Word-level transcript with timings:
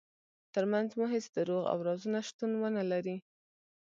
ترمنځ 0.53 0.89
مو 0.97 1.05
هیڅ 1.13 1.25
دروغ 1.35 1.63
او 1.71 1.77
رازونه 1.87 2.19
شتون 2.27 2.51
ونلري. 2.61 3.17